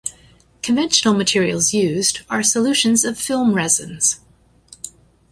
Conventional 0.63 1.13
materials 1.13 1.75
used 1.75 2.21
are 2.27 2.41
solutions 2.41 3.05
of 3.05 3.19
film 3.19 3.53
resins. 3.53 4.19